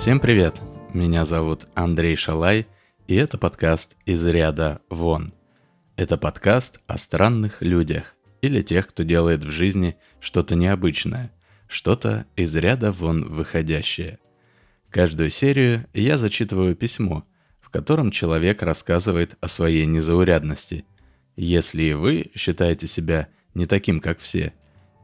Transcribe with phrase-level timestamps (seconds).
[0.00, 0.58] Всем привет!
[0.94, 2.66] Меня зовут Андрей Шалай,
[3.06, 5.34] и это подкаст «Из ряда вон».
[5.96, 11.30] Это подкаст о странных людях или тех, кто делает в жизни что-то необычное,
[11.68, 14.20] что-то из ряда вон выходящее.
[14.88, 17.26] Каждую серию я зачитываю письмо,
[17.60, 20.86] в котором человек рассказывает о своей незаурядности.
[21.36, 24.54] Если и вы считаете себя не таким, как все,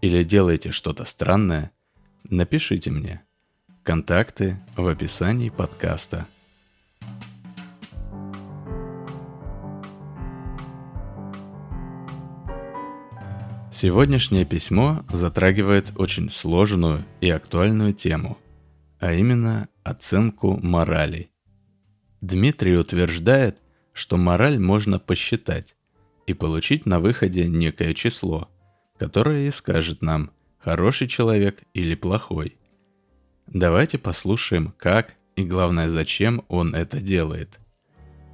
[0.01, 1.71] или делаете что-то странное,
[2.25, 3.26] напишите мне.
[3.87, 6.27] Контакты в описании подкаста.
[13.71, 18.39] Сегодняшнее письмо затрагивает очень сложную и актуальную тему,
[18.99, 21.31] а именно оценку морали.
[22.21, 25.77] Дмитрий утверждает, что мораль можно посчитать
[26.27, 28.51] и получить на выходе некое число,
[28.99, 32.59] которое и скажет нам, хороший человек или плохой.
[33.47, 37.61] Давайте послушаем, как и главное, зачем он это делает.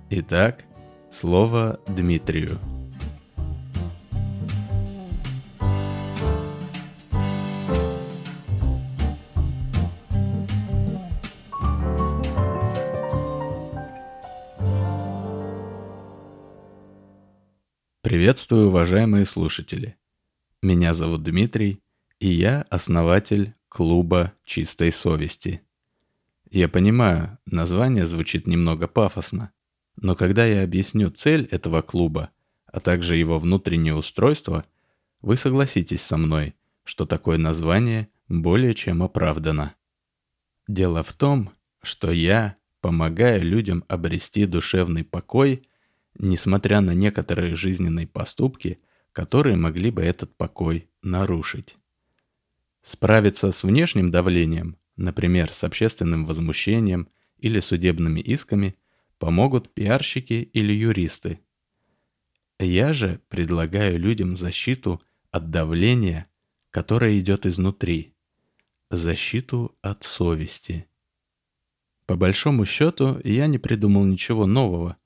[0.08, 0.64] Итак,
[1.12, 2.58] слово Дмитрию.
[18.00, 19.96] Приветствую, уважаемые слушатели.
[20.62, 21.82] Меня зовут Дмитрий,
[22.18, 25.62] и я основатель клуба чистой совести.
[26.50, 29.50] Я понимаю, название звучит немного пафосно,
[29.96, 32.28] но когда я объясню цель этого клуба,
[32.66, 34.66] а также его внутреннее устройство,
[35.22, 39.74] вы согласитесь со мной, что такое название более чем оправдано.
[40.68, 41.50] Дело в том,
[41.82, 45.66] что я помогаю людям обрести душевный покой,
[46.18, 48.80] несмотря на некоторые жизненные поступки,
[49.12, 51.78] которые могли бы этот покой нарушить.
[52.82, 58.76] Справиться с внешним давлением, например, с общественным возмущением или судебными исками,
[59.18, 61.38] помогут пиарщики или юристы.
[62.58, 65.00] Я же предлагаю людям защиту
[65.30, 66.26] от давления,
[66.70, 68.14] которое идет изнутри,
[68.90, 70.86] защиту от совести.
[72.06, 74.96] По большому счету, я не придумал ничего нового.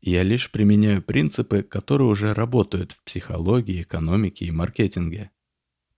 [0.00, 5.32] Я лишь применяю принципы, которые уже работают в психологии, экономике и маркетинге.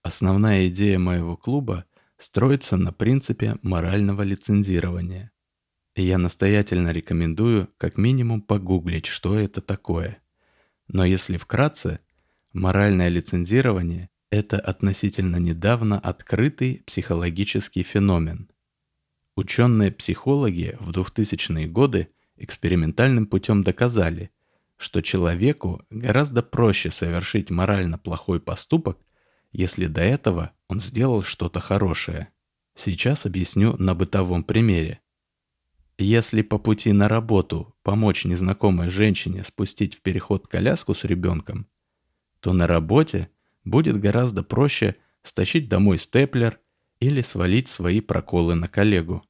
[0.09, 1.85] Основная идея моего клуба
[2.17, 5.31] строится на принципе морального лицензирования.
[5.93, 10.17] И я настоятельно рекомендую как минимум погуглить, что это такое.
[10.87, 11.99] Но если вкратце,
[12.53, 18.49] моральное лицензирование– это относительно недавно открытый психологический феномен.
[19.35, 24.31] Ученые-психологи в 2000-е годы экспериментальным путем доказали,
[24.75, 28.97] что человеку гораздо проще совершить морально плохой поступок,
[29.51, 32.29] если до этого он сделал что-то хорошее.
[32.75, 35.01] Сейчас объясню на бытовом примере.
[35.97, 41.67] Если по пути на работу помочь незнакомой женщине спустить в переход коляску с ребенком,
[42.39, 43.29] то на работе
[43.65, 46.59] будет гораздо проще стащить домой степлер
[47.01, 49.23] или свалить свои проколы на коллегу.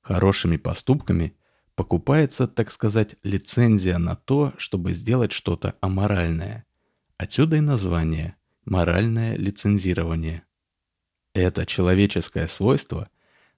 [0.00, 1.36] Хорошими поступками
[1.76, 6.64] покупается, так сказать, лицензия на то, чтобы сделать что-то аморальное.
[7.18, 8.37] Отсюда и название
[8.68, 10.44] моральное лицензирование.
[11.34, 13.08] Это человеческое свойство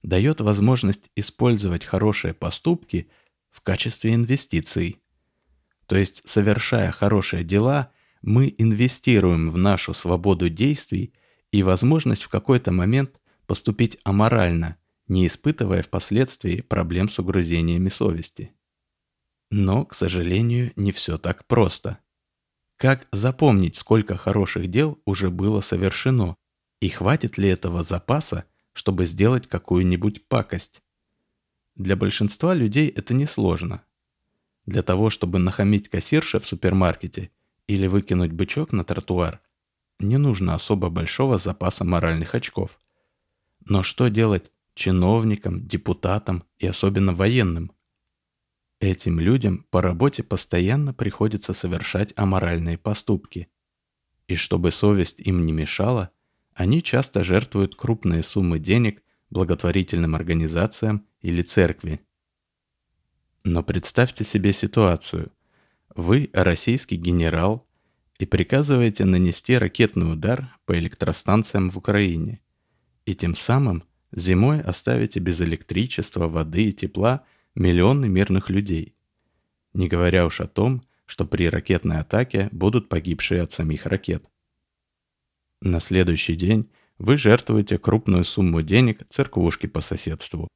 [0.03, 3.11] дает возможность использовать хорошие поступки
[3.51, 5.01] в качестве инвестиций.
[5.87, 11.13] То есть, совершая хорошие дела, мы инвестируем в нашу свободу действий
[11.53, 14.77] и возможность в какой-то момент поступить аморально,
[15.09, 18.53] не испытывая впоследствии проблем с угрызениями совести.
[19.51, 21.99] Но, к сожалению, не все так просто–
[22.81, 26.37] как запомнить, сколько хороших дел уже было совершено,
[26.81, 30.81] и хватит ли этого запаса, чтобы сделать какую-нибудь пакость?
[31.77, 33.83] Для большинства людей это несложно.
[34.65, 37.31] Для того, чтобы нахамить кассирше в супермаркете
[37.67, 39.43] или выкинуть бычок на тротуар,
[39.99, 42.79] не нужно особо большого запаса моральных очков.
[43.67, 47.73] Но что делать чиновникам, депутатам и особенно военным–
[48.81, 53.49] Этим людям по работе постоянно приходится совершать аморальные поступки.
[54.27, 56.11] И чтобы совесть им не мешала,
[56.55, 62.01] они часто жертвуют крупные суммы денег благотворительным организациям или церкви.
[63.45, 65.31] Но представьте себе ситуацию.
[65.95, 67.69] Вы российский генерал
[68.19, 72.41] и приказываете нанести ракетный удар по электростанциям в Украине.
[73.05, 78.95] И тем самым зимой оставите без электричества, воды и тепла– миллионы мирных людей.
[79.73, 84.25] Не говоря уж о том, что при ракетной атаке будут погибшие от самих ракет.
[85.61, 90.49] На следующий день вы жертвуете крупную сумму денег церквушке по соседству.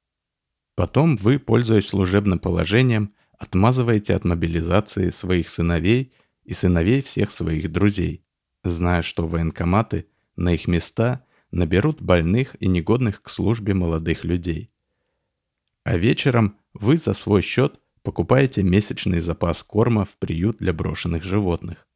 [0.77, 6.13] Потом вы, пользуясь служебным положением, отмазываете от мобилизации своих сыновей
[6.45, 8.25] и сыновей всех своих друзей,
[8.63, 14.71] зная, что военкоматы на их места наберут больных и негодных к службе молодых людей.
[15.85, 21.89] А вечером вы за свой счет покупаете месячный запас корма в приют для брошенных животных.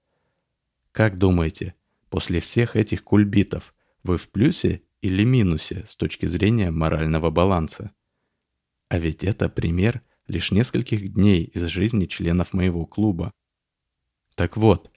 [0.92, 1.75] Как думаете,
[2.08, 7.92] после всех этих кульбитов вы в плюсе или минусе с точки зрения морального баланса?
[8.88, 13.32] А ведь это пример лишь нескольких дней из жизни членов моего клуба.
[14.34, 14.90] Так вот,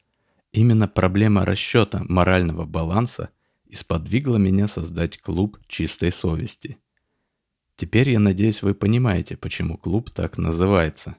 [0.51, 3.29] именно проблема расчета морального баланса
[3.65, 6.77] и сподвигла меня создать клуб чистой совести.
[7.81, 11.17] Теперь я надеюсь, вы понимаете, почему клуб так называется.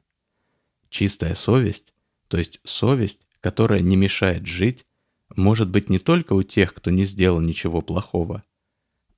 [0.91, 1.93] Чистая совесть,
[2.29, 4.87] то есть совесть, которая не мешает жить,
[5.35, 8.44] может быть не только у тех, кто не сделал ничего плохого,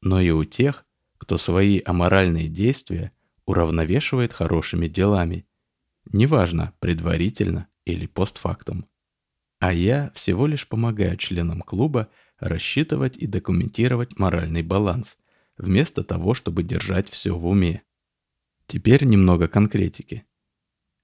[0.00, 0.86] но и у тех,
[1.18, 3.12] кто свои аморальные действия
[3.44, 5.46] уравновешивает хорошими делами,
[6.10, 8.86] неважно, предварительно или постфактум.
[9.58, 12.08] А я всего лишь помогаю членам клуба
[12.38, 15.18] рассчитывать и документировать моральный баланс,
[15.56, 17.82] вместо того, чтобы держать все в уме.
[18.66, 20.24] Теперь немного конкретики.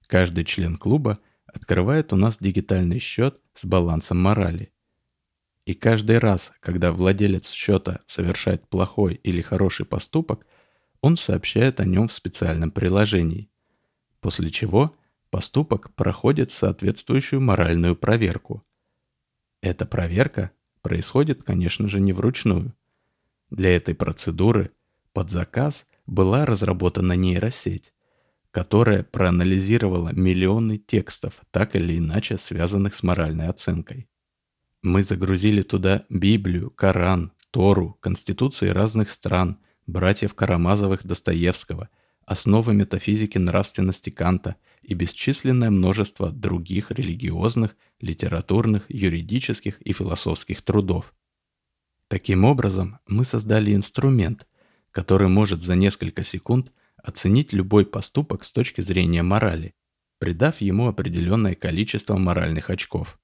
[0.07, 4.71] Каждый член клуба открывает у нас дигитальный счет с балансом морали.
[5.65, 10.45] И каждый раз, когда владелец счета совершает плохой или хороший поступок,
[11.01, 13.49] он сообщает о нем в специальном приложении.
[14.19, 14.95] После чего
[15.29, 18.65] поступок проходит соответствующую моральную проверку.
[19.61, 20.51] Эта проверка
[20.81, 22.75] происходит, конечно же, не вручную.
[23.51, 24.71] Для этой процедуры
[25.11, 27.93] под заказ была разработана нейросеть,
[28.49, 34.07] которая проанализировала миллионы текстов, так или иначе связанных с моральной оценкой.
[34.81, 41.89] Мы загрузили туда Библию, Коран, Тору, конституции разных стран, братьев Карамазовых Достоевского,
[42.25, 51.13] основы метафизики нравственности Канта и бесчисленное множество других религиозных, литературных, юридических и философских трудов.
[52.11, 54.45] Таким образом, мы создали инструмент,
[54.91, 59.75] который может за несколько секунд оценить любой поступок с точки зрения морали,
[60.19, 63.17] придав ему определенное количество моральных очков.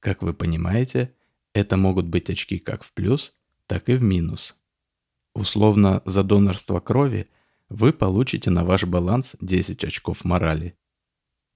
[0.00, 1.14] Как вы понимаете,
[1.52, 3.36] это могут быть очки как в плюс,
[3.68, 4.56] так и в минус.
[5.32, 7.28] Условно, за донорство крови
[7.68, 10.76] вы получите на ваш баланс 10 очков морали.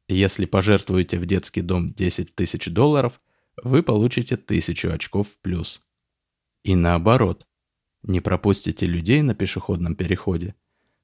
[0.07, 3.21] Если пожертвуете в детский дом 10 тысяч долларов,
[3.61, 5.83] вы получите 1000 очков в плюс.
[6.63, 7.47] И наоборот,
[8.03, 10.55] не пропустите людей на пешеходном переходе,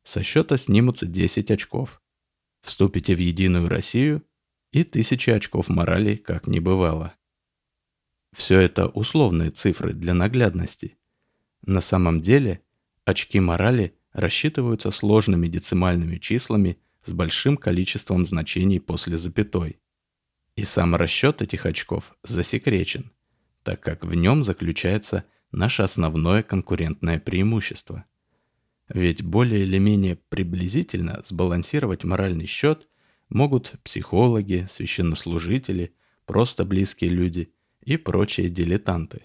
[0.03, 2.03] со счета снимутся 10 очков.
[2.61, 4.23] Вступите в Единую Россию
[4.73, 7.15] и 1000 очков морали как не бывало.
[8.33, 10.97] Все это условные цифры для наглядности.
[11.63, 12.63] На самом деле
[13.05, 19.79] очки морали рассчитываются сложными децимальными числами с большим количеством значений после запятой.
[20.57, 23.13] И сам расчет этих очков засекречен,
[23.63, 25.25] так как в нем заключается
[25.55, 28.05] наше основное конкурентное преимущество.
[28.89, 32.89] Ведь более или менее приблизительно сбалансировать моральный счет
[33.29, 35.95] могут психологи, священнослужители,
[36.27, 37.53] просто близкие люди–
[37.85, 39.23] и прочие дилетанты.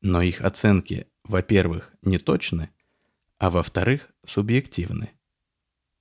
[0.00, 2.70] Но их оценки, во-первых, не точны,
[3.38, 5.10] а во-вторых, субъективны.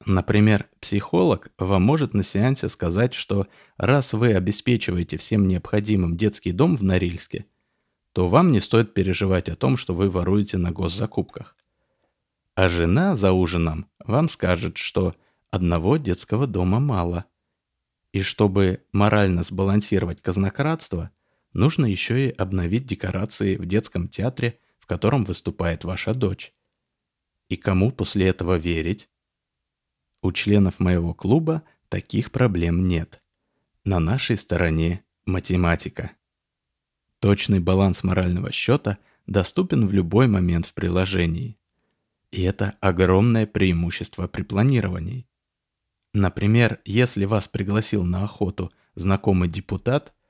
[0.06, 3.48] Например, психолог вам может на сеансе сказать, что
[3.78, 7.46] раз вы обеспечиваете всем необходимым детский дом в Норильске,
[8.13, 11.58] то вам не стоит переживать о том, что вы воруете на госзакупках.
[12.55, 15.15] А жена за ужином вам скажет, что
[15.51, 17.25] одного детского дома мало.
[18.12, 21.12] И чтобы морально сбалансировать казнократство–
[21.53, 26.53] нужно еще и обновить декорации в детском театре, в котором выступает ваша дочь.
[27.48, 29.10] И кому после этого верить?
[30.22, 33.22] У членов моего клуба таких проблем нет.
[33.84, 36.12] На нашей стороне математика.
[37.24, 41.58] Точный баланс морального счета доступен в любой момент в приложении.
[42.32, 45.25] И это огромное преимущество при планировании.
[46.12, 50.13] Например, если вас пригласил на охоту знакомый депутат–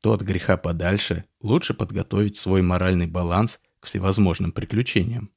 [0.00, 5.30] то от греха подальше лучше подготовить свой моральный баланс к всевозможным приключениям.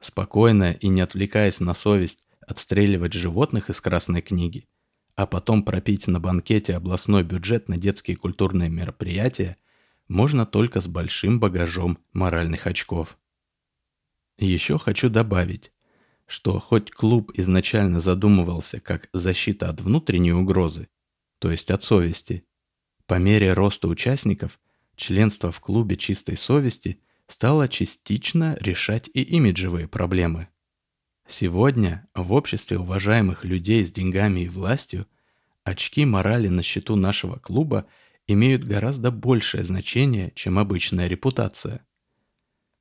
[0.00, 4.68] Спокойно и не отвлекаясь на совесть отстреливать животных из Красной книги,
[5.16, 9.56] а потом пропить на банкете областной бюджет на детские культурные мероприятия,
[10.08, 13.18] можно только с большим багажом моральных очков.
[14.38, 15.72] Еще хочу добавить,
[16.26, 20.88] что хоть клуб изначально задумывался как защита от внутренней угрозы,
[21.38, 22.44] то есть от совести,
[23.06, 24.58] по мере роста участников,
[24.96, 30.48] членство в клубе чистой совести стало частично решать и имиджевые проблемы.
[31.26, 35.06] Сегодня в обществе уважаемых людей с деньгами и властью
[35.64, 37.86] очки морали на счету нашего клуба
[38.26, 41.86] имеют гораздо большее значение, чем обычная репутация.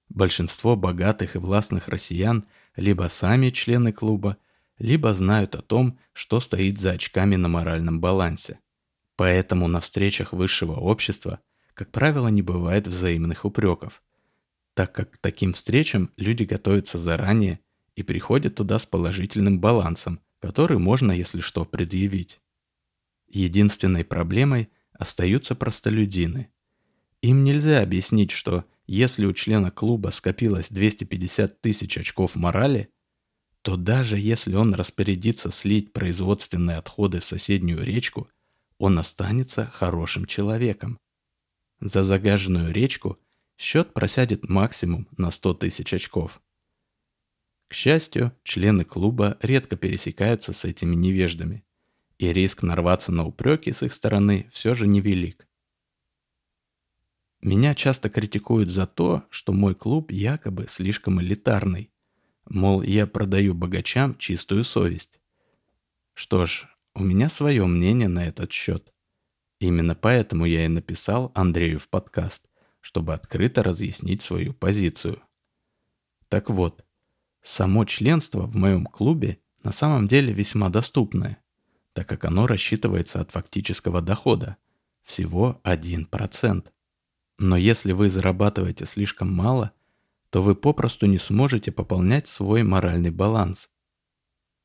[0.10, 2.46] Большинство богатых и властных россиян
[2.76, 4.38] либо сами члены клуба,
[4.78, 8.60] либо знают о том, что стоит за очками на моральном балансе.
[9.16, 11.40] Поэтому на встречах высшего общества,
[11.74, 14.02] как правило, не бывает взаимных упреков,
[14.74, 17.60] так как к таким встречам люди готовятся заранее
[17.96, 22.42] и приходят туда с положительным балансом, который можно, если что, предъявить.
[23.28, 26.52] Единственной проблемой остаются простолюдины.
[27.22, 32.90] Им нельзя объяснить, что если у члена клуба скопилось 250 тысяч очков морали,
[33.62, 38.30] то даже если он распорядится слить производственные отходы в соседнюю речку,
[38.78, 41.00] он останется хорошим человеком.
[41.80, 43.18] За загаженную речку
[43.58, 46.42] счет просядет максимум на 100 тысяч очков.
[47.70, 51.64] К счастью, члены клуба редко пересекаются с этими невеждами,
[52.18, 55.48] и риск нарваться на упреки с их стороны все же невелик.
[57.42, 61.94] Меня часто критикуют за то, что мой клуб якобы слишком элитарный,
[62.50, 65.20] Мол, я продаю богачам чистую совесть.
[66.14, 68.94] Что ж, у меня свое мнение на этот счет.
[69.60, 72.50] Именно поэтому я и написал Андрею в подкаст,
[72.82, 75.22] чтобы открыто разъяснить свою позицию.
[76.28, 76.86] Так вот,
[77.42, 81.42] само членство в моем клубе на самом деле весьма доступное,
[81.94, 84.58] так как оно рассчитывается от фактического дохода,
[85.04, 86.68] всего 1%.
[87.40, 89.72] Но если вы зарабатываете слишком мало–
[90.34, 93.70] то вы попросту не сможете пополнять свой моральный баланс.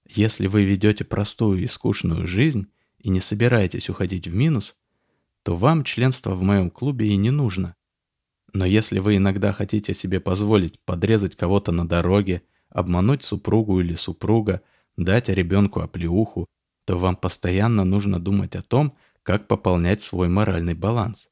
[0.06, 4.75] Если вы ведете простую и скучную жизнь и не собираетесь уходить в минус,
[5.42, 7.75] то вам членство в моем клубе и не нужно.
[8.54, 14.62] Но если вы иногда хотите себе позволить подрезать кого-то на дороге, обмануть супругу или супруга,
[14.97, 16.47] дать ребенку оплеуху,
[16.88, 21.28] то вам постоянно нужно думать о том, как пополнять свой моральный баланс.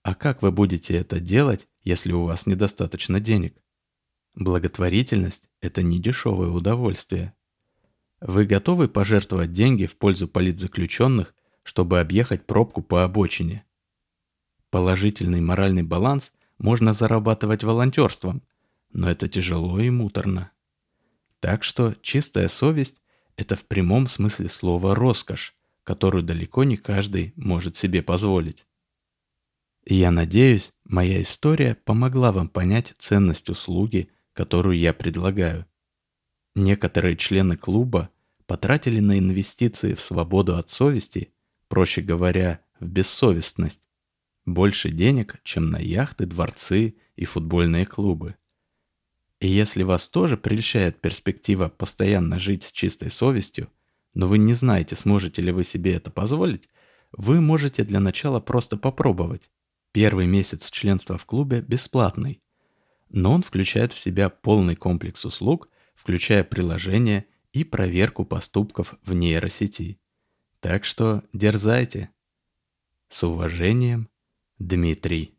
[0.00, 3.54] А как вы будете это делать, если у вас недостаточно денег?
[4.34, 7.34] Благотворительность– это не дешевое удовольствие.
[8.22, 13.66] Вы готовы пожертвовать деньги в пользу политзаключенных, чтобы объехать пробку по обочине?
[14.70, 18.42] Положительный моральный баланс можно зарабатывать волонтерством,
[18.90, 20.50] но это тяжело и муторно.
[21.40, 23.02] Так что чистая совесть–
[23.36, 28.66] это в прямом смысле слова роскошь, которую далеко не каждый может себе позволить.
[29.84, 35.66] И я надеюсь, моя история помогла вам понять ценность услуги, которую я предлагаю.
[36.54, 38.10] Некоторые члены клуба
[38.46, 41.32] потратили на инвестиции в свободу от совести,
[41.68, 43.88] проще говоря, в бессовестность,
[44.44, 48.36] больше денег, чем на яхты, дворцы и футбольные клубы.
[49.40, 53.70] И если вас тоже прельщает перспектива постоянно жить с чистой совестью,
[54.14, 56.68] но вы не знаете, сможете ли вы себе это позволить,
[57.12, 59.50] вы можете для начала просто попробовать.
[59.92, 62.42] Первый месяц членства в клубе бесплатный,
[63.10, 69.98] но он включает в себя полный комплекс услуг, включая приложение и проверку поступков в нейросети.
[70.60, 72.10] Так что дерзайте.
[73.08, 74.08] С уважением,
[74.58, 75.34] Дмитрий.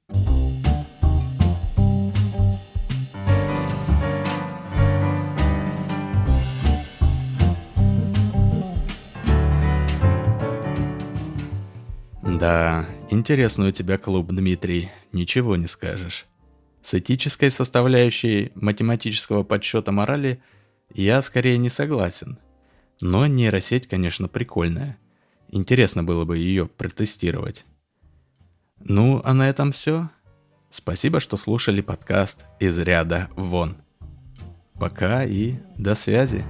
[12.40, 16.26] Да, Интересный у тебя клуб, Дмитрий, ничего не скажешь.
[16.84, 20.42] С этической составляющей математического подсчета морали
[20.94, 22.38] я скорее не согласен.
[23.00, 24.98] Но нейросеть, конечно, прикольная.
[25.48, 27.66] Интересно было бы ее протестировать.
[28.82, 30.10] Ну, а на этом все.
[30.70, 33.78] Спасибо, что слушали подкаст из ряда вон.
[34.74, 36.44] Пока и до связи.